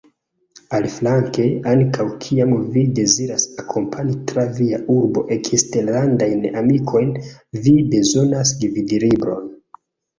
[0.77, 7.17] Aliflanke, ankaŭ kiam vi deziras akompani tra via urbo eksterlandajn amikojn,
[7.65, 9.51] vi bezonas gvidlibron.